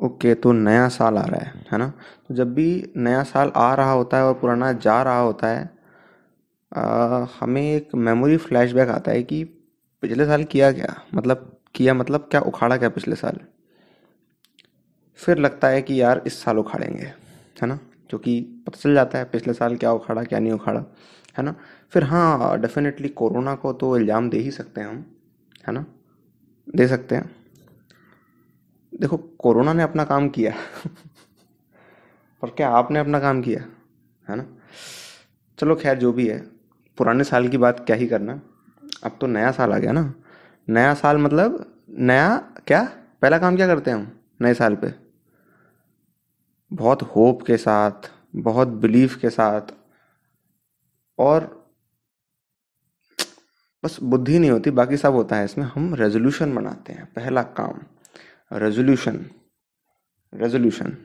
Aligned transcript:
Okay 0.00 0.34
तो 0.34 0.52
नया 0.52 0.88
साल 0.88 1.18
आ 1.18 1.22
रहा 1.22 1.40
है 1.40 1.64
है 1.72 1.78
ना? 1.78 1.88
तो 2.28 2.34
जब 2.34 2.54
भी 2.54 2.92
नया 2.96 3.22
साल 3.22 3.52
आ 3.56 3.74
रहा 3.74 3.92
होता 3.92 4.16
है 4.16 4.24
और 4.24 4.34
पुराना 4.34 4.72
जा 4.72 5.02
रहा 5.02 5.20
होता 5.20 5.46
है 5.46 5.68
आ, 6.72 7.26
हमें 7.40 7.62
एक 7.62 7.94
मेमोरी 7.94 8.36
फ्लैशबैक 8.36 8.88
आता 8.88 9.10
है 9.10 9.22
कि 9.22 9.42
पिछले 10.02 10.26
साल 10.26 10.44
किया 10.44 10.72
क्या? 10.72 10.94
मतलब 11.14 11.56
किया 11.74 11.94
मतलब 11.94 12.28
क्या 12.30 12.40
उखाड़ा 12.40 12.76
क्या 12.76 12.88
पिछले 12.88 13.16
साल? 13.16 13.38
फिर 15.18 15.38
लगता 15.38 15.68
है 15.68 15.82
कि 15.82 16.00
यार 16.02 16.22
इस 16.26 16.42
साल 16.42 16.58
उखाड़ेंगे 16.58 17.12
है 17.62 17.66
ना? 17.66 17.78
जो 18.10 18.18
कि 18.18 18.40
पता 18.66 18.78
चल 18.80 18.94
जाता 18.94 19.18
है 19.18 19.24
पिछले 19.24 19.52
साल 19.52 19.76
क्या 19.76 19.92
उखाड़ा 19.92 20.22
क्या 20.24 20.38
नहीं 20.38 20.52
उखाड़ा 20.52 20.84
है 21.38 21.44
ना? 21.44 21.54
फिर 21.90 22.04
हाँ 22.04 22.58
डेफिनेटली 22.60 23.08
कोरोना 23.08 23.54
को 23.54 23.72
तो 23.72 23.96
इल्ज़ाम 23.96 24.30
दे 24.30 24.38
ही 24.38 24.50
सकते 24.50 24.80
हैं 24.80 24.88
हम 24.88 25.04
है 25.68 25.74
ना? 25.74 25.84
दे 26.76 26.88
सकते 26.88 27.16
हैं। 27.16 27.30
देखो, 29.00 29.16
कोरोना 29.16 29.72
ने 29.72 29.82
अपना 29.82 30.04
काम 30.04 30.28
किया। 30.28 30.52
पर 32.42 32.50
क्या 32.50 32.70
आपने 32.70 32.98
अपना 32.98 33.20
काम 33.20 33.42
किया? 33.42 33.60
है 34.28 34.36
ना? 34.36 34.46
चलो 35.58 35.76
खैर, 35.76 35.98
जो 35.98 36.12
भी 36.12 36.28
है। 36.28 36.38
पुराने 36.96 37.24
साल 37.24 37.48
की 37.48 37.58
बात 37.58 37.86
क्या 37.86 37.96
ही 37.96 38.06
करना। 38.06 38.40
अब 39.04 39.18
तो 39.20 39.26
नया 39.26 39.52
साल 39.52 39.72
आ 39.72 39.78
गया 39.78 39.92
ना। 39.92 40.14
नया 40.68 40.94
साल 40.94 41.18
मतलब 41.18 41.78
नया 41.90 42.36
क्या? 42.66 42.84
पहला 43.22 43.38
काम 43.38 43.56
क्या 43.56 43.66
करते 43.66 43.90
हैं 43.90 43.98
हम 43.98 44.20
नए 44.40 44.54
साल 44.54 44.74
पे? 44.74 44.94
बहुत 46.72 47.02
होप 47.02 47.42
के 47.42 47.56
साथ, 47.56 47.92
बहुत 48.36 48.68
बिलीफ 48.68 49.16
के 49.16 49.30
साथ 49.30 49.60
और 51.18 51.70
बस 53.84 53.98
बुद्धि 54.02 54.38
नहीं 54.38 54.50
होती, 54.50 54.70
बाकी 54.70 54.96
सब 54.96 55.12
होता 55.12 55.36
है। 55.36 55.44
इसमें 55.44 55.64
हम 55.64 55.94
रेजोल्यूशन 55.94 56.54
बनाते 56.54 56.92
हैं, 56.92 57.06
पहला 57.06 57.42
काम। 57.42 57.80
Resolution 58.50 59.24
resolution. 60.32 60.96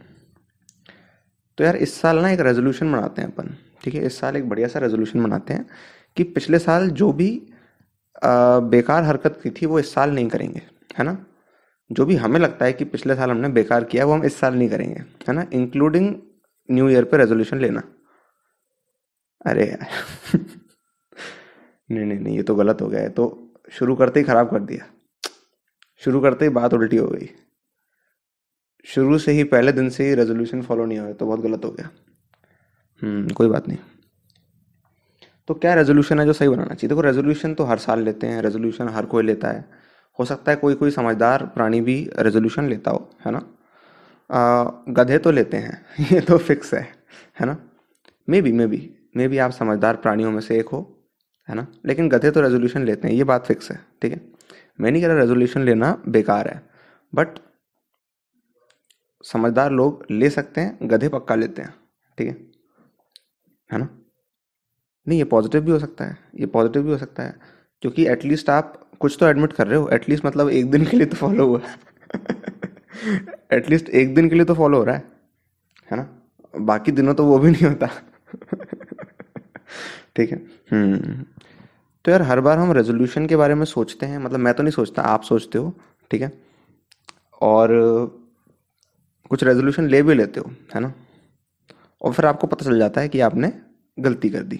तो 1.58 1.64
यार 1.64 1.76
इस 1.76 1.94
साल 2.02 2.20
ना 2.20 2.30
एक 2.32 2.40
रेजोल्यूशन 2.40 2.92
बनाते 2.92 3.22
हैं 3.22 3.32
अपन, 3.32 3.56
ठीक 3.84 3.94
है? 3.96 4.06
इस 4.06 4.20
साल 4.20 4.38
एक 4.38 4.50
बढ़िया 4.50 4.68
सा 4.68 4.80
रेजोल्यूशन 4.80 5.24
बनाते 5.24 5.54
हैं 5.54 5.66
कि 6.18 6.24
पिछले 6.24 6.60
साल 6.60 6.90
जो 6.92 7.12
भी 7.14 7.30
बेकार 8.72 9.04
हरकत 9.04 9.40
की 9.44 9.50
थी 9.52 9.66
वो 9.66 9.80
इस 9.80 9.94
साल 9.94 10.12
नहीं 10.12 10.28
करेंगे, 10.30 10.62
है 11.00 11.06
ना? 11.06 11.18
जो 11.90 12.06
भी 12.06 12.16
हमें 12.16 12.40
लगता 12.40 12.66
है 12.66 12.74
कि 12.74 12.86
पिछले 12.86 13.16
साल 13.16 13.32
हमने 13.32 13.50
बेकार 13.50 13.84
किया 13.84 14.06
वो 14.06 14.14
हम 14.14 14.24
इस 14.26 14.40
साल 14.40 14.56
नहीं 14.56 14.70
करेंगे, 14.70 15.00
है 15.30 15.34
ना? 15.34 15.46
इंक्लूडिंग 15.54 16.14
न्यू 16.70 16.90
ईयर 16.90 17.04
पे 17.06 17.18
रेजोल्यूशन 17.18 17.60
लेना। 17.60 17.84
अरे 19.46 19.68
यार। 19.70 19.88
नहीं 21.92 22.06
नहीं 22.06 22.20
नहीं, 22.20 22.36
ये 22.38 22.44
तो 22.44 22.56
गलत 22.56 22.82
हो 22.82 22.88
गया 22.90 23.02
है 23.02 23.10
तो 23.10 23.26
शुरू 23.72 23.96
करते 23.96 24.20
ही 24.20 24.26
खराब 24.26 24.50
कर 24.52 24.60
दिया। 24.62 24.86
शुरू 26.06 26.22
करते 26.22 26.46
ही 26.46 26.50
बात 26.50 26.74
उल्टी 26.74 26.98
हो 26.98 27.08
गई। 27.08 27.30
शुरू 28.86 29.18
से 29.18 29.32
ही 29.32 29.44
पहले 29.44 29.72
दिन 29.72 29.90
से 29.90 30.08
ही 30.08 30.16
रेजोल्यूशन 30.16 30.62
फॉलो 30.62 30.86
नहीं 30.86 31.00
हुआ 31.00 31.12
तो 31.12 31.26
बहुत 31.26 31.40
गलत 31.40 31.66
हो 31.66 31.72
गया। 31.72 31.90
हम्म 33.02 33.30
कोई 33.30 33.48
बात 33.48 33.68
नहीं। 33.68 33.78
तो 35.48 35.54
क्या 35.54 35.74
रेजोल्यूशन 35.74 36.20
है 36.20 36.26
जो 36.26 36.34
सही 36.34 36.50
बनाना 36.50 36.74
चाहिए? 36.74 36.90
देखो 36.90 37.02
रेजोल्यूशन 37.02 37.54
तो 37.54 37.64
हर 37.64 37.78
साल 37.78 38.02
लेते 38.04 38.28
हैं 38.28 38.42
रेजोल्यूशन 38.42 38.90
हर 38.90 39.06
कोई 39.06 39.24
लेता 39.24 39.48
है। 39.48 39.66
हो 40.20 40.26
सकता 40.26 40.52
है 40.52 40.58
कोई 40.58 40.74
कोई 40.76 40.92
समझदार 40.92 41.46
प्राणी 41.46 41.82
भी 41.82 42.10
रेजोल्यूशन 42.20 42.70
लेता 42.70 42.92
हो 42.92 43.10
है 43.26 43.32
ना? 43.32 43.42
आ, 44.32 44.64
गधे 44.90 45.18
तो 45.18 45.32
लेते 45.32 45.58
हैं 45.58 45.86
ये 46.12 46.22
तो 46.22 46.38
फिक्स 46.38 46.74
है 46.74 46.82
है 47.40 47.46
ना? 47.46 47.58
May 48.30 48.42
be 48.42 48.52
may 48.52 48.68
be 48.68 48.96
may 49.18 49.28
be 49.28 49.38
आप 49.38 49.52
समझदार 49.52 49.96
प्राणियों 49.96 50.32
में 50.32 50.42
से 50.42 50.60
एक 50.60 50.70
हो। 50.70 50.95
है 51.50 51.56
ना? 51.56 51.68
लेकिन 51.86 52.10
गधे 52.10 52.32
तो 52.32 52.42
रेजोल्यूशन 52.42 52.86
लेते 52.86 53.08
हैं, 53.08 53.16
ये 53.16 53.24
बात 53.24 53.46
फिक्स 53.46 53.72
है, 53.72 53.80
ठीक 54.02 54.12
है? 54.12 54.22
मैं 54.82 54.92
नहीं 54.92 55.02
कह 55.02 55.08
रहा 55.08 55.18
रेजोल्यूशन 55.18 55.62
लेना 55.62 56.04
बेकार 56.08 56.48
है 56.48 56.62
बट 57.16 57.40
समझदार 59.24 59.72
लोग 59.72 60.06
ले 60.12 60.30
सकते 60.30 60.62
हैं, 60.62 60.78
गधे 60.84 61.10
पक्का 61.10 61.36
लेते 61.36 61.62
हैं, 61.62 61.74
ठीक 62.18 62.28
है? 62.28 62.38
है 63.72 63.78
ना? 63.78 63.90
नहीं, 65.08 65.20
ये 65.20 65.26
पॉजिटिव 65.26 65.62
भी 65.62 65.72
हो 65.72 65.80
सकता 65.80 66.06
है, 66.06 66.18
ये 66.36 66.46
पॉजिटिव 66.46 66.84
भी 66.84 66.92
हो 66.92 66.98
सकता 66.98 67.24
है, 67.24 67.36
क्योंकि 67.82 68.08
एटलीस्ट 68.08 68.50
आप 68.50 68.90
कुछ 69.00 69.18
तो 69.20 69.28
एडमिट 69.28 69.54
कर 69.54 69.68
रहे 69.68 69.80
हो 69.80 69.90
एटलीस्ट 69.90 70.26
मतलब 70.26 70.50
एक 70.50 70.72
दिन 70.72 70.86
के 70.86 70.98
लिए 70.98 71.06
तो 71.06 71.16
फॉलो 71.16 71.48
हुआ 71.48 71.62
एटलीस्ट 73.54 73.90
एक 74.02 74.16
दिन 74.16 74.30
के 74.30 74.36
लिए 74.36 74.46
तो 74.46 74.54
फॉलो 74.54 74.78
हो 74.78 74.84
रहा 74.84 74.96
है 74.96 75.04
है 75.92 75.98
ना? 75.98 76.10
बाकी 76.60 76.92
दिनों 76.92 77.14
तो 77.14 77.26
वो 77.26 77.40
भी 77.40 77.52
नहीं 77.52 77.68
होता। 77.68 77.88
ठीक 80.16 80.32
है? 80.32 80.38
हम्म। 80.72 81.26
तो 82.06 82.12
यार 82.12 82.22
हर 82.22 82.40
बार 82.40 82.58
हम 82.58 82.72
रेजोल्यूशन 82.72 83.26
के 83.28 83.36
बारे 83.36 83.56
में 83.56 83.66
सोचते 83.66 84.06
हैं 84.06 84.18
मतलब 84.18 84.40
मैं 84.40 84.54
तो 84.54 84.64
नहीं 84.64 84.72
सोचता, 84.72 85.02
आप 85.02 85.24
सोचते 85.24 85.58
हो, 85.58 85.74
ठीक 86.12 86.22
है? 86.22 86.32
और 87.42 87.70
कुछ 89.30 89.44
रेजोल्यूशन 89.44 89.88
ले 89.88 90.02
भी 90.04 90.14
लेते 90.14 90.40
हो, 90.40 90.52
है 90.76 90.82
ना? 90.82 90.94
और 92.02 92.14
फिर 92.14 92.26
आपको 92.26 92.48
पता 92.48 92.66
चल 92.66 92.80
जाता 92.80 93.02
है 93.02 93.10
कि 93.10 93.20
आपने 93.20 93.52
गलती 94.00 94.30
कर 94.30 94.44
दी, 94.44 94.60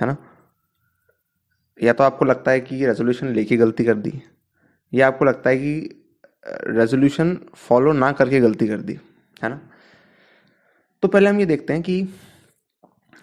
है 0.00 0.06
ना? 0.06 0.16
या 1.82 1.92
तो 1.92 2.04
आपको 2.04 2.24
लगता 2.24 2.50
है 2.50 2.60
कि 2.60 2.84
रेजोल्यूशन 2.86 3.28
लेके 3.28 3.56
गलती 3.56 3.84
कर 3.84 3.94
दी, 3.94 4.12
या 4.92 5.06
आपको 5.06 5.24
लगता 5.24 5.50
है 5.50 5.56
कि 5.56 6.04
रेजोल्यूशन 6.46 7.36
फॉलो 7.54 7.92
ना 7.92 8.12
करके 8.12 8.40
गलती 8.40 8.68
कर 8.68 8.80
दी, 8.80 8.98
है 9.42 9.48
ना? 9.48 9.60
तो 11.02 11.08
पहले 11.08 11.30
हम 11.30 11.40
ये 11.40 11.46
देखते 11.46 11.72
हैं 11.72 11.82
कि 11.82 12.02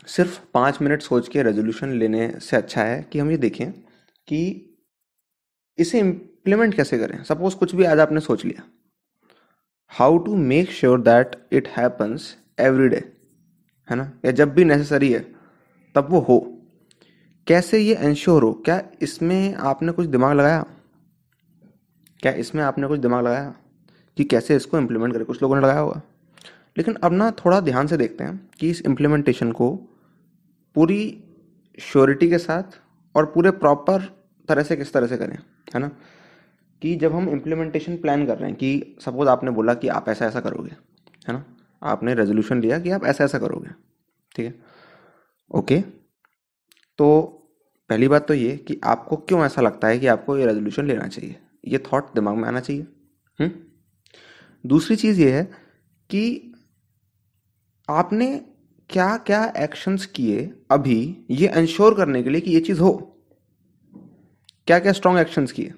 सिर्फ़ 0.08 0.40
पाँच 0.54 0.82
मिनट 0.82 1.02
सोच 1.02 1.28
के 1.28 1.44
रेजोल्यूशन 1.44 1.90
लेने 1.90 2.40
से 2.40 2.58
अच्छा 2.58 2.84
है 2.84 3.04
कि 3.04 3.20
हम 3.20 3.32
ये 3.32 3.38
देखें 3.38 3.72
कि 4.28 4.68
इसे 5.78 6.00
इम्प्लीमेंट 6.00 6.74
कैसे 6.74 6.98
करें। 6.98 7.24
सपोज़ 7.24 7.56
कुछ 7.56 7.76
भी 7.76 7.84
आज 7.84 8.00
आपने 8.00 8.20
सोच 8.20 8.46
लिया। 8.46 8.64
How 9.88 10.18
to 10.18 10.36
make 10.36 10.72
sure 10.72 11.02
that 11.02 11.48
it 11.52 11.68
happens 11.68 12.38
every 12.60 12.88
day 12.88 13.12
है 13.90 13.96
ना? 13.96 14.12
या 14.26 14.32
जब 14.32 14.54
भी 14.54 14.64
नेसेसरी 14.64 15.14
है, 15.14 15.36
तब 15.96 16.08
वो 16.10 16.20
हो। 16.20 16.62
कैसे 17.48 17.80
ये 17.80 17.96
इंश्योर 17.96 18.44
हो? 18.44 18.54
क्या 18.54 18.84
इसमें 19.02 19.56
आपने 19.56 19.92
कुछ 19.92 20.08
दिमाग 20.08 20.38
लगाया? 20.38 20.66
क्या 22.20 22.32
इसमें 22.32 22.64
आपने 22.64 22.88
कुछ 22.88 23.00
दिमाग 23.00 23.26
लगाया 23.26 23.56
कि 24.18 24.24
कैसे 24.24 24.56
इसको 24.56 24.78
इम्प्लीमेंट 24.78 25.14
करें? 25.14 25.26
कुछ 25.26 25.42
लोगों 25.42 25.56
ने 25.56 25.62
लगाया 25.62 25.80
होगा। 25.80 26.02
लेकिन 26.78 26.94
अब 26.94 27.14
ना 27.14 27.32
थोड़ा 27.32 27.60
ध्यान 27.60 27.88
से 27.88 27.98
देखते 27.98 28.24
हैं 28.24 28.50
कि 28.60 28.70
इस 28.70 28.82
इम्प्लीमेंटेशन 28.82 29.52
को 29.52 29.88
पूरी 30.76 31.02
श्योरिटी 31.78 32.30
के 32.30 32.38
साथ 32.38 32.80
और 33.16 33.26
पूरे 33.26 33.52
प्रॉपर 33.54 34.02
तरह 34.50 34.64
से 34.64 34.76
किस 34.76 34.94
तरह 34.94 35.08
से 35.08 35.18
करें, 35.18 35.38
है 35.76 35.80
ना 35.80 35.88
कि 36.82 36.96
जब 36.96 37.14
हम 37.16 37.30
इम्प्लीमेंटेशन 37.30 37.98
प्लान 37.98 38.26
कर 38.26 38.38
रहे 38.38 38.50
हैं 38.50 38.58
कि 38.58 38.98
सपोज़ 39.02 39.30
आपने 39.30 39.52
बोला 39.52 39.74
कि 39.74 39.88
आप 39.90 40.10
ऐसा 40.10 40.26
ऐसा 40.26 40.40
करोगे, 40.40 40.72
है 41.28 41.34
ना 41.34 41.44
आपने 41.82 42.14
रेजोल्यूशन 42.14 42.62
लिया 42.62 42.80
कि 42.80 42.92
आप 42.92 43.06
ऐसा 43.06 43.24
ऐसा 43.24 43.40
करोगे, 43.40 43.70
ठीक 44.36 44.46
है 44.46 44.54
ओके 45.52 45.82
तो 47.00 47.08
पहली 47.90 48.08
बात 48.08 48.28
तो 48.28 48.34
ये 48.34 48.56
कि 48.58 48.80
आपको 48.84 49.18
क्यों 49.18 49.46
ऐसा 49.46 49.62
लगता 49.62 49.88
है 49.88 50.00
कि 50.00 50.08
आपको 50.08 50.38
ये 50.38 50.46
रेजोल्यूशन 50.46 50.86
लेना 50.86 51.08
चाहिए 51.08 51.36
ये 51.68 51.78
थॉट 51.92 52.14
दिमाग 52.16 52.36
में 52.36 52.48
आना 52.48 52.60
चाहिए 52.60 52.82
हुँ? 52.82 53.48
हम्म? 53.48 53.52
दूसरी 54.66 54.96
चीज़ 54.96 55.22
ये 55.22 55.32
है 55.32 55.44
कि 56.10 56.54
आपने 57.90 58.28
क्या 58.92 59.16
क्या 59.18 59.44
एक्शंस 59.58 60.06
किए 60.06 60.52
अभी 60.72 61.26
ये 61.32 61.48
इंश्योर 61.60 61.96
करने 61.96 62.24
के 62.24 62.30
लिए 62.30 62.42
कि 62.42 62.52
ये 62.52 62.60
चीज़ 62.60 62.80
हो? 62.80 62.92
क्या 64.68 64.80
क्या 64.80 64.92
स्ट्रॉन्ग 64.92 65.20
एक्शंस 65.20 65.52
किए? 65.52 65.74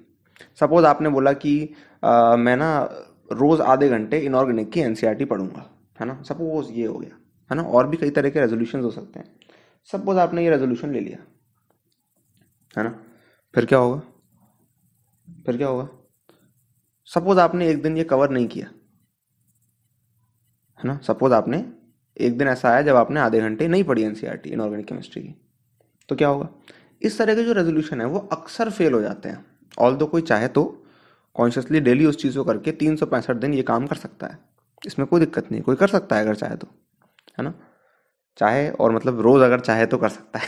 सपोज़ 0.59 0.85
आपने 0.85 1.09
बोला 1.09 1.33
कि 1.33 1.75
आ, 2.03 2.35
मैं 2.35 2.55
ना 2.57 2.83
रोज़ 3.31 3.61
आधे 3.61 3.89
घंटे 3.89 4.19
इनऑर्गेनिक 4.19 4.71
की 4.71 4.79
एनसीईआरटी 4.79 5.25
पढ़ूँगा 5.25 5.69
है 5.99 6.07
ना? 6.07 6.21
सपोज़ 6.23 6.71
ये 6.71 6.85
हो 6.85 6.97
गया 6.97 7.15
है 7.49 7.57
ना? 7.57 7.63
और 7.63 7.87
भी 7.87 7.97
कई 7.97 8.09
तरह 8.09 8.29
के 8.29 8.39
रेजोल्यूशन 8.39 8.79
हो 8.79 8.91
सकते 8.91 9.19
हैं। 9.19 9.25
सपोज़ 9.91 10.17
आपने 10.17 10.43
ये 10.43 10.49
रेजोल्यूशन 10.49 10.93
ले 10.93 10.99
लिया 10.99 11.17
है 12.77 12.83
ना? 12.83 12.89
फिर 13.53 13.65
क्या 13.65 13.79
होगा? 13.79 14.01
फिर 15.45 15.57
क्या 15.57 15.67
होगा? 15.67 15.87
सपोज़ 17.07 17.39
आपने 17.39 17.69
एक 17.69 17.81
दिन 17.83 17.97
ये 17.97 18.03
कवर 18.03 18.29
नहीं 18.29 18.47
किया 18.47 18.67
है 20.79 20.87
ना? 20.87 20.99
सपोज़ 21.03 21.33
आपने 21.33 21.65
एक 22.17 22.37
दिन 22.37 22.47
ऐसा 22.47 22.69
आया 22.69 22.81
जब 22.81 22.95
आपने 22.95 23.19
आधे 23.19 23.39
घंटे 23.39 23.67
नहीं 23.67 23.83
पढ़ी 23.83 24.03
एनसीईआरटी 24.03 24.49
इनऑर्गेनिक 24.49 24.85
केमिस्ट्री 24.85 25.23
की। 25.23 25.35
तो 26.09 26.15
क्या 26.15 26.27
होगा? 26.27 26.49
इस 27.01 27.17
तरह 27.17 27.35
के 27.35 27.43
जो 27.43 27.53
रेजोल्यूशन 27.53 28.01
है, 28.01 28.07
वो 28.07 28.19
अक्सर 28.19 28.69
फेल 28.69 28.93
हो 28.93 29.01
जाते 29.01 29.29
हैं। 29.29 29.45
ऑल 29.79 29.95
दो 29.95 30.05
कोई 30.05 30.21
चाहे 30.21 30.47
तो 30.47 30.85
कॉन्शियसली 31.33 31.79
डेली 31.79 32.05
उस 32.05 32.17
चीज़ 32.17 32.37
को 32.37 32.43
करके 32.43 32.71
तीन 32.71 32.95
सौ 32.95 33.05
पैंसठ 33.05 33.35
दिन 33.35 33.53
ये 33.53 33.63
काम 33.63 33.87
कर 33.87 33.95
सकता 33.95 34.27
है। 34.27 34.39
इसमें 34.87 35.07
कोई 35.07 35.19
दिक्कत 35.19 35.51
नहीं, 35.51 35.61
कोई 35.61 35.75
कर 35.75 35.87
सकता 35.87 36.15
है 36.15 36.21
अगर 36.21 36.35
चाहे 36.35 36.55
तो 36.55 36.67
है 37.39 37.43
ना? 37.43 37.53
चाहे 38.37 38.69
और 38.69 38.91
मतलब 38.91 39.21
रोज़ 39.21 39.43
अगर 39.43 39.59
चाहे 39.59 39.85
तो 39.85 39.97
कर 39.97 40.09
सकता 40.09 40.39
है। 40.39 40.47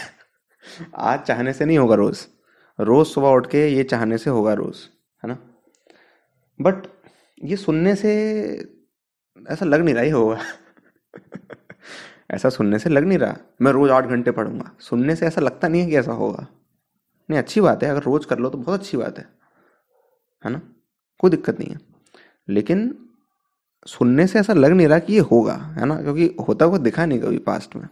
आज 0.95 1.19
चाहने 1.19 1.53
से 1.53 1.65
नहीं 1.65 1.77
होगा 1.77 1.95
रोज़। 1.95 2.27
रोज़ 2.79 3.07
सुबह 3.07 3.27
उठ 3.27 3.47
के 3.47 3.68
ये 3.68 3.83
चाहने 3.83 4.18
से 4.18 4.29
होगा 4.29 4.53
रोज़, 4.53 4.77
है 5.23 5.27
ना? 5.27 5.38
बट 6.61 6.88
ये 7.44 7.56
सुनने 7.56 7.95
से 7.95 8.11
ऐसा 9.50 9.65
लग 9.65 9.81
नहीं 9.81 9.95
रहा 9.95 10.03
ही 10.03 10.09
होगा। 10.09 10.39
ऐसा 12.31 12.50
सुनने 12.50 12.79
से 12.79 12.89
लग 12.89 13.03
नहीं 13.03 13.17
रहा। 13.17 13.38
मैं 13.62 13.71
रोज़ 13.71 13.91
आठ 13.91 14.06
घंटे 14.06 14.31
पढ़ूँगा। 14.31 14.71
सुनने 14.79 15.15
से 15.15 15.27
ऐसा 15.27 15.41
लगता 15.41 15.67
नहीं 15.67 15.81
है 15.81 15.89
कि 15.89 15.97
ऐसा 15.97 16.12
होगा। 16.12 16.47
नहीं, 17.29 17.39
अच्छी 17.39 17.62
बात 17.62 17.83
है। 17.83 17.89
अगर 17.89 18.03
रोज़ 18.03 18.27
कर 18.27 18.39
लो 18.39 18.50
तो 18.50 18.57
बहुत 18.57 18.79
अच्छी 18.79 18.97
बात 18.97 19.17
है। 19.17 19.29
है 20.45 20.51
ना? 20.51 20.62
कोई 21.19 21.31
दिक्कत 21.31 21.59
नहीं 21.59 21.69
है। 21.69 21.79
लेकिन 22.50 23.06
सुनने 23.88 24.27
से 24.27 24.39
ऐसा 24.39 24.53
लग 24.53 24.71
नहीं 24.71 24.88
रहा 24.88 25.00
कि 25.00 25.13
ये 25.13 25.19
होगा। 25.19 25.53
है 25.53 25.85
ना? 25.85 26.01
क्योंकि 26.01 26.35
होता 26.47 26.65
हुआ 26.65 26.77
दिखा 26.77 27.06
नहीं 27.06 27.19
कभी 27.19 27.38
पास्ट 27.38 27.75
में। 27.75 27.88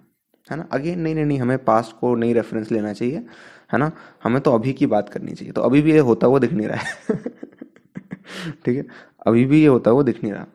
है 0.51 0.57
ना? 0.57 0.67
अगेन, 0.71 0.99
नहीं 0.99 1.15
नहीं 1.15 1.25
नहीं, 1.25 1.39
हमें 1.39 1.65
पास्ट 1.65 1.99
को 1.99 2.15
नहीं 2.15 2.33
रेफरेंस 2.33 2.71
लेना 2.71 2.93
चाहिए। 2.93 3.25
है 3.73 3.77
ना? 3.77 3.91
हमें 4.23 4.41
तो 4.41 4.51
अभी 4.51 4.73
की 4.73 4.85
बात 4.85 5.09
करनी 5.09 5.31
चाहिए। 5.31 5.51
तो 5.51 5.61
अभी 5.61 5.81
भी 5.81 5.91
ये 5.91 5.99
होता 5.99 6.27
हुआ 6.27 6.39
दिख 6.39 6.53
नहीं 6.53 6.67
रहा 6.67 6.77
है। 6.77 7.17
ठीक 8.65 8.77
है? 8.77 8.85
अभी 9.27 9.45
भी 9.45 9.61
ये 9.61 9.67
होता 9.67 9.91
हुआ 9.91 10.03
दिख 10.03 10.23
नहीं 10.23 10.33
रहा। 10.33 10.45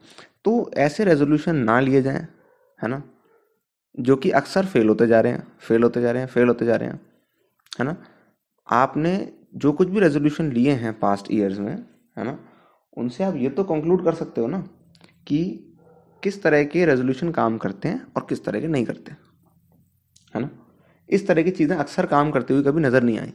तो 0.44 0.70
ऐसे 0.76 1.04
रेजोल्यूशन 1.04 1.56
ना 1.56 1.80
लिए 1.80 2.02
जाएँ। 2.02 2.26
है 2.80 2.88
ना? 2.88 3.02
जो 3.94 4.16
कि 4.16 4.30
अक्सर 4.32 4.66
फेल 4.66 4.88
होते 4.88 5.06
जा 5.06 5.20
रहे 5.20 5.32
हैं 5.32 5.46
फेल 5.60 5.82
होते 5.82 6.00
जा 6.00 6.10
रहे 6.10 6.22
हैं 6.22 6.28
फेल 6.28 6.48
होते 6.48 6.66
जा 6.66 6.76
रहे 6.76 6.88
हैं, 6.88 7.00
है 7.72 7.84
ना? 7.84 7.96
आपने 8.66 9.32
जो 9.54 9.72
कुछ 9.72 9.88
भी 9.88 10.00
रेजोल्यूशन 10.00 10.50
लिए 10.52 10.72
हैं 10.72 10.98
पास्ट 10.98 11.32
ईयर्स 11.32 11.58
में, 11.58 11.74
है 12.16 12.24
ना? 12.24 12.38
उनसे 12.96 13.24
आप 13.24 13.36
ये 13.36 13.48
तो 13.50 13.64
कंक्लूड 13.64 14.04
कर 14.04 14.14
सकते 14.14 14.40
हो 14.40 14.46
ना 14.46 14.58
कि 15.26 15.44
किस 16.22 16.42
तरह 16.42 16.64
के 16.64 16.84
रेजोल्यूशन 16.86 17.30
काम 17.32 17.58
करते 17.58 17.88
हैं 17.88 18.06
और 18.16 18.26
किस 18.28 18.44
तरह 18.44 18.60
के 18.60 18.66
नहीं 18.66 18.84
करते 18.84 19.12
है 20.34 20.40
ना? 20.40 20.50
इस 21.08 21.26
तरह 21.28 21.42
की 21.42 21.50
चीज़ें 21.50 21.76
अक्सर 21.76 22.06
काम 22.06 22.30
करते 22.30 22.54
हुए 22.54 22.62
कभी 22.62 22.80
नज़र 22.80 23.02
नहीं 23.02 23.18
आई 23.18 23.32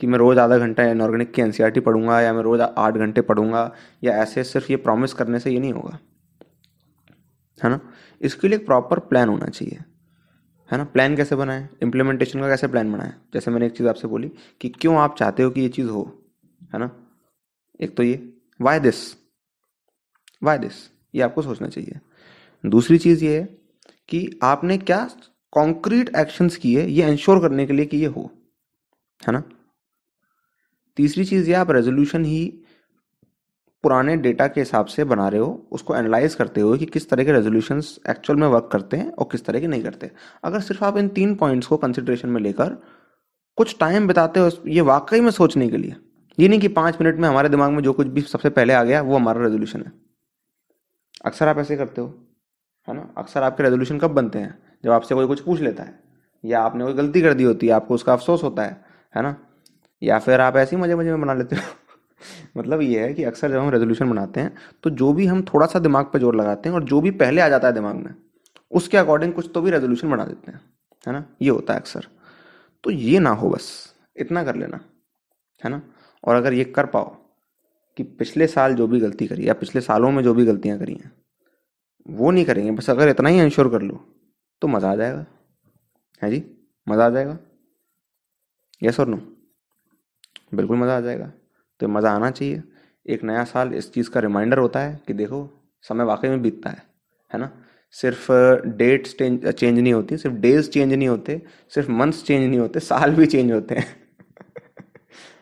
कि 0.00 0.06
मैं 0.06 0.18
रोज़ 0.18 0.38
आधा 0.38 0.58
घंटा 0.58 0.84
इनऑर्गेनिक 0.84 1.32
की 1.34 1.42
एन 1.42 1.80
पढ़ूँगा 1.80 2.20
या 2.20 2.32
मैं 2.32 2.42
रोज़ 2.42 2.60
आठ 2.62 2.94
घंटे 2.94 3.20
पढ़ूँगा 3.22 3.70
या 4.04 4.16
ऐसे 4.22 4.44
सिर्फ़ 4.44 4.70
ये 4.70 4.76
प्रॉमिस 4.78 5.12
करने 5.12 5.38
से 5.38 5.50
ये 5.50 5.58
नहीं 5.60 5.72
होगा। 5.72 5.98
है 7.64 7.70
ना? 7.70 7.80
इसके 8.20 8.48
लिए 8.48 8.58
एक 8.58 8.66
प्रॉपर 8.66 8.98
प्लान 8.98 9.28
होना 9.28 9.46
चाहिए। 9.46 9.78
है 10.72 10.78
ना? 10.78 10.84
प्लान 10.84 11.16
कैसे 11.16 11.36
बनाएँ? 11.36 11.68
इम्प्लीमेंटेशन 11.82 12.40
का 12.40 12.48
कैसे 12.48 12.66
प्लान 12.68 12.92
बनाएँ? 12.92 13.12
जैसे 13.34 13.50
मैंने 13.50 13.66
एक 13.66 13.72
चीज़ 13.72 13.88
आपसे 13.88 14.08
बोली 14.08 14.32
कि 14.60 14.68
क्यों 14.68 14.96
आप 14.96 15.16
चाहते 15.16 15.42
हो 15.42 15.50
कि 15.50 15.60
ये 15.60 15.68
चीज़ 15.68 15.88
हो? 15.88 16.24
है 16.74 16.78
ना? 16.78 17.06
एक 17.80 17.96
तो 17.96 18.02
ये। 18.02 18.36
वाई 18.60 18.80
दिस 18.80 19.16
वाई 20.42 20.58
दिस 20.58 20.90
ये 21.14 21.22
आपको 21.22 21.42
सोचना 21.42 21.68
चाहिए। 21.68 21.98
दूसरी 22.66 22.98
चीज़ 22.98 23.24
ये 23.24 23.40
है 23.40 23.58
कि 24.08 24.38
आपने 24.42 24.78
क्या 24.78 25.10
कॉन्क्रीट 25.52 26.10
एक्शंस 26.16 26.56
किए 26.56 26.86
ये 26.86 27.10
इंश्योर 27.10 27.40
करने 27.40 27.66
के 27.66 27.72
लिए 27.72 27.86
कि 27.86 27.96
ये 27.96 28.06
हो? 28.06 28.30
है 29.26 29.32
ना? 29.32 29.42
तीसरी 30.96 31.24
चीज़ 31.24 31.48
ये, 31.48 31.54
आप 31.54 31.70
रेजोल्यूशन 31.70 32.24
ही 32.24 32.62
पुराने 33.82 34.16
डेटा 34.16 34.46
के 34.46 34.60
हिसाब 34.60 34.86
से 34.86 35.04
बना 35.04 35.28
रहे 35.28 35.40
हो, 35.40 35.68
उसको 35.72 35.96
एनालाइज 35.96 36.34
करते 36.34 36.60
हो 36.60 36.76
कि 36.76 36.86
किस 36.86 37.10
तरह 37.10 37.24
के 37.24 37.32
रेजोल्यूशन 37.32 37.82
एक्चुअल 38.10 38.38
में 38.38 38.46
वर्क 38.48 38.68
करते 38.72 38.96
हैं 38.96 39.12
और 39.12 39.28
किस 39.32 39.44
तरह 39.44 39.60
के 39.60 39.66
नहीं 39.66 39.82
करते। 39.82 40.10
अगर 40.44 40.60
सिर्फ़ 40.60 40.84
आप 40.84 40.96
इन 40.96 41.08
तीन 41.08 41.34
पॉइंट्स 41.34 41.66
को 41.66 41.76
कंसिडरेशन 41.76 42.28
में 42.28 42.40
लेकर 42.40 42.76
कुछ 43.56 43.76
टाइम 43.80 44.06
बिताते 44.06 44.40
हो, 44.40 44.50
ये 44.66 44.80
वाकई 44.80 45.20
में 45.20 45.30
सोचने 45.30 45.68
के 45.68 45.76
लिए। 45.76 45.96
ये 46.38 46.48
नहीं 46.48 46.60
कि 46.60 46.68
पाँच 46.68 47.00
मिनट 47.00 47.18
में 47.18 47.28
हमारे 47.28 47.48
दिमाग 47.48 47.70
में 47.70 47.82
जो 47.82 47.92
कुछ 47.92 48.06
भी 48.06 48.20
सबसे 48.20 48.50
पहले 48.50 48.72
आ 48.72 48.82
गया, 48.84 49.00
वो 49.02 49.16
हमारा 49.16 49.42
रेजोल्यूशन 49.42 49.80
है। 49.80 49.92
अक्सर 51.24 51.48
आप 51.48 51.58
ऐसे 51.58 51.76
करते 51.76 52.00
हो, 52.00 52.06
है 52.88 52.94
ना? 52.94 53.14
अक्सर 53.18 53.42
आपके 53.42 53.62
रेजोल्यूशन 53.62 53.98
कब 53.98 54.10
बनते 54.10 54.38
हैं? 54.38 54.58
जब 54.84 54.90
आपसे 54.90 55.14
कोई 55.14 55.26
कुछ 55.26 55.40
पूछ 55.40 55.60
लेता 55.60 55.82
है, 55.82 55.98
या 56.44 56.60
आपने 56.60 56.84
कोई 56.84 56.94
गलती 56.94 57.22
कर 57.22 57.34
दी 57.34 57.44
होती 57.44 57.66
है, 57.66 57.72
आपको 57.72 57.94
उसका 57.94 58.12
अफसोस 58.12 58.42
होता 58.42 58.62
है 58.62 58.84
है 59.16 59.22
ना? 59.22 59.36
या 60.02 60.18
फिर 60.18 60.40
आप 60.40 60.56
ऐसे 60.56 60.76
ही 60.76 60.82
मज़े 60.82 60.94
मज़े 60.94 61.10
में 61.10 61.20
बना 61.20 61.34
लेते 61.34 61.56
हो। 61.56 61.62
मतलब 62.56 62.80
ये 62.82 63.00
है 63.00 63.12
कि 63.14 63.24
अक्सर 63.24 63.50
जब 63.50 63.58
हम 63.58 63.70
रेजोल्यूशन 63.70 64.10
बनाते 64.10 64.40
हैं 64.40 64.54
तो 64.84 64.90
जो 64.92 65.12
भी 65.12 65.26
हम 65.26 65.42
थोड़ा 65.44 65.66
सा 65.66 65.78
दिमाग 65.78 66.06
पर 66.12 66.18
ज़ोर 66.18 66.36
लगाते 66.36 66.68
हैं 66.68 66.76
और 66.76 66.84
जो 66.84 67.00
भी 67.00 67.10
पहले 67.12 67.40
आ 67.40 67.48
जाता 67.48 67.68
है 67.68 67.74
दिमाग 67.74 67.96
में, 67.96 68.14
उसके 68.72 68.96
अकॉर्डिंग 68.96 69.32
कुछ 69.32 69.50
तो 69.54 69.60
भी 69.60 69.70
रेजोल्यूशन 69.70 70.10
बना 70.10 70.24
देते 70.24 70.50
हैं, 70.50 70.60
है 71.06 71.12
ना? 71.12 71.24
ये 71.42 71.50
होता 71.50 71.74
है 71.74 71.80
अक्सर। 71.80 72.06
तो 72.84 72.90
ये 72.90 73.18
ना 73.18 73.30
हो 73.32 73.50
बस, 73.50 73.94
इतना 74.16 74.44
कर 74.44 74.56
लेना, 74.56 74.80
है 75.62 75.70
ना? 75.70 75.80
और 76.24 76.34
अगर 76.34 76.52
ये 76.52 76.64
कर 76.66 76.86
पाओ 76.86 77.16
कि 77.96 78.02
पिछले 78.02 78.46
साल 78.46 78.74
जो 78.74 78.86
भी 78.86 79.00
गलती 79.00 79.26
करी 79.26 79.48
या 79.48 79.54
पिछले 79.54 79.80
सालों 79.80 80.10
में 80.10 80.22
जो 80.22 80.34
भी 80.34 80.44
गलतियाँ 80.46 80.78
करी 80.78 80.94
हैं, 80.94 81.12
वो 82.06 82.30
नहीं 82.30 82.44
करेंगे, 82.44 82.70
बस 82.70 82.90
अगर 82.90 83.08
इतना 83.08 83.28
ही 83.28 83.40
इंश्योर 83.40 83.68
कर 83.70 83.82
लो 83.82 84.00
तो 84.62 84.68
मज़ा 84.68 84.90
आ 84.92 84.96
जाएगा। 84.96 85.24
है 86.22 86.30
जी? 86.30 86.42
मज़ा 86.86 87.06
आ 87.06 87.10
जाएगा? 87.10 87.38
यस 88.82 89.00
और 89.00 89.08
नो 89.08 89.16
बिल्कुल 90.54 90.76
मज़ा 90.76 90.96
आ 90.96 91.00
जाएगा। 91.00 91.30
तो 91.80 91.88
मज़ा 91.88 92.10
आना 92.12 92.30
चाहिए। 92.30 92.62
एक 93.06 93.24
नया 93.24 93.44
साल 93.44 93.74
इस 93.74 93.92
चीज़ 93.92 94.10
का 94.10 94.20
रिमाइंडर 94.20 94.58
होता 94.58 94.80
है 94.80 95.00
कि 95.06 95.12
देखो, 95.12 95.48
समय 95.82 96.04
वाकई 96.04 96.28
में 96.28 96.42
बीतता 96.42 96.70
है 96.70 96.82
है 97.30 97.40
ना? 97.40 97.50
सिर्फ़ 97.90 98.32
डेट्स 98.66 99.14
चेंज 99.14 99.78
नहीं 99.78 99.92
होती, 99.92 100.16
सिर्फ़ 100.16 100.36
डेज़ 100.36 100.70
चेंज 100.70 100.92
नहीं 100.94 101.08
होते, 101.08 101.42
सिर्फ़ 101.68 101.90
मंथ्स 101.90 102.24
चेंज 102.24 102.50
नहीं 102.50 102.60
होते, 102.60 102.80
साल 102.80 103.14
भी 103.14 103.26
चेंज 103.26 103.52
होते 103.52 103.74
हैं। 103.78 103.86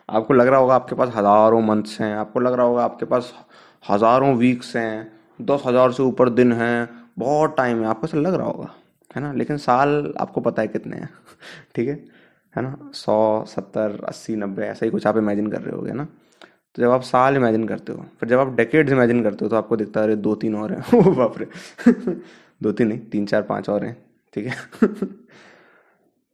आपको 0.09 0.33
लग 0.33 0.47
रहा 0.47 0.59
होगा 0.59 0.75
आपके 0.75 0.95
पास 0.95 1.09
हज़ारों 1.15 1.61
मंथ्स 1.61 2.01
हैं, 2.01 2.15
आपको 2.15 2.39
लग 2.39 2.53
रहा 2.53 2.65
होगा 2.65 2.83
आपके 2.83 3.05
पास 3.05 3.33
हज़ारों 3.89 4.35
वीक्स 4.35 4.75
हैं, 4.75 5.11
दस 5.41 5.63
हज़ार 5.65 5.91
से 5.91 6.03
ऊपर 6.03 6.29
दिन 6.29 6.53
हैं, 6.53 6.89
बहुत 7.17 7.57
टाइम 7.57 7.81
है, 7.81 7.85
आपको 7.85 8.07
ऐसा 8.07 8.17
लग 8.17 8.33
रहा 8.33 8.47
होगा, 8.47 8.69
है 9.15 9.21
ना? 9.21 9.33
लेकिन 9.33 9.57
साल 9.57 10.13
आपको 10.19 10.41
पता 10.41 10.61
है 10.61 10.67
कितने 10.67 10.97
हैं, 10.97 11.09
ठीक 11.75 11.87
है? 11.87 11.95
है 12.55 12.61
ना? 12.61 12.91
सौ, 12.93 13.45
सत्तर, 13.47 14.05
अस्सी, 14.05 14.35
नब्बे, 14.35 14.63
ऐसा 14.63 14.85
ही 14.85 14.91
कुछ 14.91 15.07
आप 15.07 15.17
इमेजिन 15.17 15.47
कर 15.47 15.61
रहे 15.61 15.75
होगे 15.75 15.91
ना? 15.91 16.07
तो 16.75 16.81
जब 16.81 16.89
आप 16.89 17.01
साल 17.01 17.35
इमेजिन 17.35 17.67
करते 17.67 17.93
हो, 17.93 18.05
फिर 18.19 18.29
जब 18.29 18.39
आप 18.39 18.55
डेकेड्स 18.55 18.91
इमेजिन 18.91 19.23
करते 19.23 19.45
हो 19.45 19.49
तो 19.49 19.55
आपको 19.55 19.77
दिखता 19.77 19.99
है, 19.99 20.05
अरे, 20.05 20.15
दो 20.15 20.35
तीन 20.35 20.55
और 20.55 20.73
हैं। 20.73 20.97
ओ 20.99 21.11
बाप 21.11 21.39
रे। 21.39 21.47
दो 22.63 22.71
तीन 22.71 22.87
नहीं, 22.87 22.99
तीन, 22.99 23.25
चार, 23.25 23.41
पाँच 23.41 23.69
और 23.69 23.85
हैं, 23.85 24.05
ठीक 24.33 24.47
है? 24.47 24.55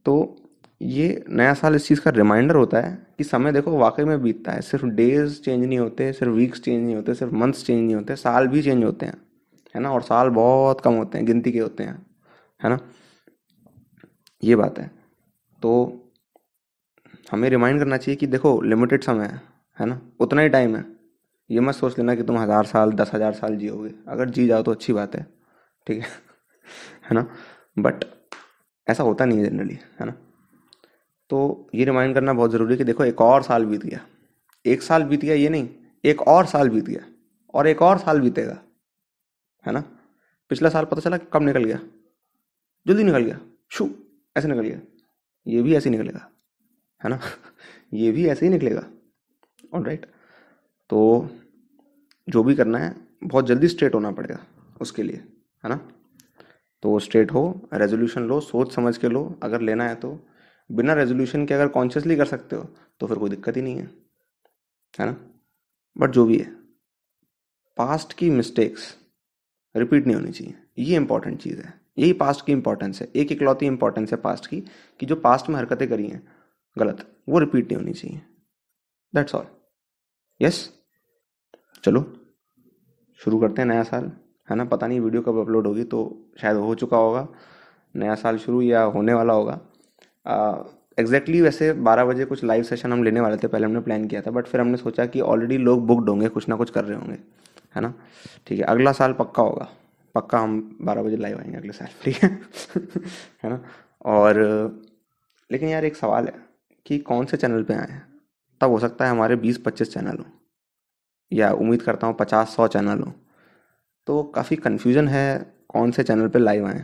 तो 0.06 0.36
ये 0.82 1.26
नया 1.30 1.54
साल 1.54 1.76
इस 1.76 1.88
चीज़ 1.88 2.02
का 2.02 2.12
रिमाइंडर 2.12 2.56
होता 2.56 2.82
है 2.82 3.08
कि 3.18 3.24
समय 3.24 3.52
देखो, 3.52 3.72
वाकई 3.72 4.04
में 4.04 4.22
बीतता 4.22 4.52
है। 4.52 4.62
सिर्फ़ 4.62 4.86
डेज़ 4.86 5.42
चेंज 5.42 5.66
नहीं 5.66 5.80
होते, 5.80 6.14
सिर्फ़ 6.14 6.34
वीक्स 6.34 6.62
चेंज 6.62 6.86
नहीं 6.86 6.96
होते, 6.96 7.14
सिर्फ़ 7.14 7.34
मंथ्स 7.34 7.66
चेंज 7.66 7.86
नहीं 7.86 7.96
होते, 7.96 8.16
साल 8.16 8.48
भी 8.48 8.62
चेंज 8.62 8.84
होते 8.84 9.06
हैं, 9.06 9.18
है 9.76 9.82
ना? 9.82 9.92
और 9.92 10.02
साल 10.02 10.30
बहुत 10.30 10.82
कम 10.82 10.94
होते 10.94 11.18
हैं, 11.18 11.28
गिनती 11.28 11.52
के 11.52 11.60
होते 11.60 11.84
हैं, 11.84 12.06
है 12.64 12.70
ना? 12.70 12.80
ये 14.44 14.56
बात 14.56 14.80
है। 14.80 14.92
तो 15.62 16.02
हमें 17.32 17.50
रिमाइंड 17.50 17.80
करना 17.80 17.98
चाहिए 17.98 18.16
कि 18.16 18.28
देखो 18.28 18.62
लिमिटेड 18.62 19.04
समय 19.04 19.26
है। 19.26 19.55
है 19.80 19.86
ना? 19.86 20.02
उतना 20.20 20.42
ही 20.42 20.50
टाइम 20.50 20.76
है। 20.76 20.86
ये 21.50 21.60
मत 21.60 21.76
सोच 21.76 21.98
लेना 22.00 22.16
कि 22.16 22.24
तुम 22.24 22.38
हज़ार 22.38 22.66
साल, 22.66 22.92
दस 22.92 23.12
हज़ार 23.14 23.34
साल 23.34 23.56
जियोगे। 23.56 23.94
अगर 24.08 24.30
जी 24.30 24.48
जाओ 24.48 24.64
तो 24.64 24.72
अच्छी 24.72 24.94
बात 24.94 25.16
है, 25.16 25.26
ठीक 25.88 26.02
है? 26.02 26.08
है 27.10 27.14
ना? 27.14 27.28
बट 27.80 28.06
ऐसा 28.90 29.04
होता 29.04 29.26
नहीं 29.26 29.40
है 29.40 29.50
जनरली 29.50 29.80
है 30.00 30.06
ना? 30.06 30.14
तो 31.30 31.70
ये 31.76 31.86
रिमाइंड 31.86 32.14
करना 32.14 32.34
बहुत 32.34 32.52
ज़रूरी 32.52 32.74
है 32.74 32.78
कि 32.78 32.84
देखो, 32.84 33.06
एक 33.06 33.22
और 33.22 33.44
साल 33.44 33.66
बीत 33.66 33.86
गया। 33.86 34.00
एक 34.66 34.82
साल 34.82 35.04
बीत 35.04 35.22
गया, 35.22 35.36
ये 35.36 35.50
नहीं, 35.50 35.70
एक 36.06 36.22
और 36.22 36.46
साल 36.46 36.70
बीत 36.70 36.86
गया, 36.86 37.02
और 37.54 37.68
एक 37.68 37.82
और 37.82 37.98
साल 37.98 38.22
बीतेगा, 38.22 38.58
है 39.66 39.74
ना? 39.74 39.84
पिछला 40.50 40.70
साल 40.70 40.86
पता 40.86 41.02
चला 41.02 41.18
कब 41.18 41.42
निकल 41.42 41.64
गया? 41.64 41.80
जल्दी 42.88 43.04
निकल 43.04 43.24
गया। 43.24 43.40
शू, 43.70 43.90
ऐसे 44.38 44.48
निकल 44.48 44.62
गया। 44.62 44.80
ये 45.48 45.62
भी 45.62 45.76
ऐसे 45.76 45.90
ही 45.90 45.98
निकलेगा, 45.98 46.30
है 47.04 47.10
ना? 47.10 47.20
ये 47.94 48.12
भी 48.12 48.28
ऐसे 48.28 48.46
ही 48.46 48.52
निकलेगा। 48.52 48.82
ऑल 49.76 49.84
राइट 49.84 50.06
तो 50.90 51.30
जो 52.30 52.44
भी 52.44 52.56
करना 52.56 52.78
है, 52.78 52.96
बहुत 53.24 53.48
जल्दी 53.48 53.68
स्ट्रेट 53.68 53.96
होना 53.96 54.12
पड़ेगा 54.12 54.40
उसके 54.82 55.04
लिए, 55.04 55.16
है 55.64 55.70
ना? 55.70 55.76
तो 56.84 56.98
स्ट्रेट 57.00 57.32
हो 57.32 57.70
रेजोल्यूशन 57.74 58.24
लो, 58.24 58.40
सोच 58.40 58.74
समझ 58.74 58.98
के 58.98 59.10
लो, 59.10 59.40
अगर 59.44 59.62
लेना 59.62 59.88
है 59.88 59.96
तो। 59.96 60.20
बिना 60.70 60.94
रेजोल्यूशन 60.94 61.46
के 61.46 61.54
अगर 61.54 61.68
कॉन्शियसली 61.68 62.16
कर 62.16 62.26
सकते 62.26 62.56
हो 62.56 62.64
तो 63.00 63.08
फिर 63.08 63.18
कोई 63.18 63.30
दिक्कत 63.30 63.58
ही 63.58 63.62
नहीं 63.62 63.76
है 63.76 63.90
है 65.00 65.06
ना? 65.06 65.16
बट 65.98 66.12
जो 66.12 66.26
भी 66.26 66.38
है 66.38 66.52
पास्ट 67.78 68.14
की 68.14 68.30
मिस्टेक्स 68.30 68.96
रिपीट 69.76 70.06
नहीं 70.08 70.16
होनी 70.16 70.32
चाहिए। 70.32 70.56
ये 70.78 70.96
इंपॉर्टेंट 70.96 71.42
चीज़ 71.42 71.62
है। 71.62 71.74
यही 71.98 72.14
पास्ट 72.14 72.46
की 72.46 72.52
इंपॉर्टेंस 72.52 73.02
है। 73.02 73.08
एक 73.16 73.32
इकलौती 73.32 73.66
इंपॉर्टेंस 73.66 74.12
है 74.12 74.18
पास्ट 74.18 74.48
की, 74.48 74.62
कि 75.00 75.06
जो 75.06 75.16
पास्ट 75.16 75.50
में 75.50 75.56
हरकतें 75.56 75.88
करी 75.90 76.08
हैं, 76.08 76.28
गलत, 76.78 77.06
वो 77.30 77.40
रिपीट 77.40 77.66
नहीं 77.66 77.78
होनी 77.78 77.94
चाहिए। 77.94 78.22
दैट्स 79.16 79.36
ऑल 79.36 79.46
यस 80.42 80.74
चलो, 81.84 82.14
शुरू 83.18 83.40
करते 83.40 83.62
हैं 83.62 83.70
नया 83.70 83.84
साल। 83.84 84.12
है 84.50 84.56
ना? 84.56 84.66
पता 84.66 84.88
नहीं 84.88 85.00
वीडियो 85.00 85.22
कब 85.22 85.38
अपलोड 85.38 85.68
होगी 85.68 85.84
तो 85.84 86.26
शायद 86.42 86.58
हो 86.58 86.76
चुका 86.76 86.98
होगा। 86.98 87.28
नया 87.96 88.16
साल 88.16 88.38
शुरू 88.38 88.62
या 88.62 88.82
होने 88.82 89.14
वाला 89.14 89.34
होगा। 89.34 89.62
एग्जैक्टली 91.00 91.38
exactly 91.38 91.42
वैसे 91.42 91.74
बारह 91.74 92.06
बजे 92.06 92.26
कुछ 92.26 92.44
लाइव 92.44 92.64
सेशन 92.64 92.94
हम 92.94 93.04
लेने 93.04 93.20
वाले 93.20 93.38
थे, 93.38 93.48
पहले 93.48 93.66
हमने 93.66 93.80
प्लान 93.80 94.08
किया 94.08 94.22
था 94.22 94.32
बट 94.32 94.48
फिर 94.48 94.62
हमने 94.62 94.78
सोचा 94.78 95.06
कि 95.06 95.22
ऑलरेडी 95.22 95.58
लोग 95.58 95.88
बुकड 95.88 96.10
होंगे, 96.10 96.28
कुछ 96.28 96.50
ना 96.50 96.56
कुछ 96.56 96.70
कर 96.70 96.86
रहे 96.86 96.98
होंगे। 96.98 97.18
है 97.76 97.82
ना? 97.82 97.94
ठीक 98.48 98.60
है, 98.60 98.66
अगला 98.66 98.92
साल 98.92 99.14
पक्का 99.14 99.44
होगा। 99.44 99.70
पक्का 100.16 100.40
हम 100.40 100.78
बारह 100.82 101.04
बजे 101.04 101.18
लाइव 101.18 101.40
आएँगे 101.40 101.58
अगले 101.58 101.74
साल, 101.74 101.88
ठीक 102.04 102.16
है? 102.16 102.30
है 103.44 103.50
ना? 103.50 103.66
और, 104.06 104.36
लेकिन 105.52 105.70
यार 105.70 105.86
एक 105.86 105.96
सवाल 105.96 106.26
है 106.26 106.46
कि 106.86 106.98
कौन 107.00 107.26
से 107.26 107.38
चैनल 107.38 107.64
पे 107.64 107.74
आए 107.74 108.02
तब 108.62 108.72
हो 108.72 108.80
सकता 108.80 109.06
है 109.06 109.12
हमारे 109.12 109.36
बीस 109.36 109.58
पच्चीस 109.58 109.94
चैनल 109.94 110.18
हों, 110.18 110.32
या 111.32 111.52
उम्मीद 111.54 111.82
करता 111.82 112.08
हूँ 112.08 112.16
पचास 112.16 112.56
सौ 112.56 112.68
चैनल 112.70 113.00
हों। 113.00 113.12
तो 114.08 114.22
काफ़ी 114.36 114.56
कन्फ्यूज़न 114.58 115.08
है 115.08 115.26
कौन 115.70 115.92
से 115.92 116.04
चैनल 116.04 116.28
पर 116.28 116.40
लाइव 116.40 116.66
आएँ। 116.68 116.84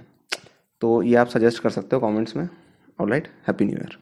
तो 0.82 1.02
ये 1.04 1.16
आप 1.16 1.28
सजेस्ट 1.28 1.62
कर 1.64 1.70
सकते 1.70 1.96
हो 1.96 2.02
कमेंट्स 2.02 2.36
में। 2.36 2.48
All 3.00 3.10
right 3.10 3.28
happy 3.48 3.66
new 3.66 3.78
year 3.78 3.98